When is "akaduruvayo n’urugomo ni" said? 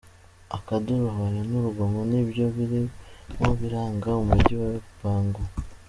0.57-2.21